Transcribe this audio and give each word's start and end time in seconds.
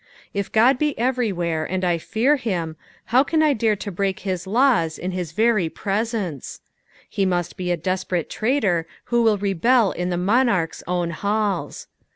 If 0.33 0.49
Ood 0.57 0.79
be 0.79 0.97
everywhere, 0.97 1.63
and 1.63 1.85
I 1.85 1.99
fear 1.99 2.37
him, 2.37 2.75
how 3.13 3.23
can 3.23 3.43
I 3.43 3.53
dare 3.53 3.75
to 3.75 3.91
break 3.91 4.21
his 4.21 4.47
laws 4.47 4.97
in 4.97 5.11
his 5.11 5.31
very 5.31 5.69
presence 5.69 6.57
t 6.57 6.63
He 7.07 7.23
must 7.23 7.53
he 7.55 7.69
a 7.71 7.77
desperate 7.77 8.27
traitor 8.27 8.87
who 9.13 9.21
will 9.21 9.37
rebel 9.37 9.91
in 9.91 10.09
the 10.09 10.17
monsrch'B 10.17 10.81
own 10.87 11.11
halls. 11.11 11.85